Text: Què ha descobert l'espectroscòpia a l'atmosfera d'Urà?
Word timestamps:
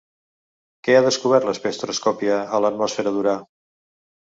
Què 0.87 0.95
ha 0.95 1.03
descobert 1.09 1.47
l'espectroscòpia 1.51 2.41
a 2.59 2.67
l'atmosfera 2.67 3.17
d'Urà? 3.19 3.41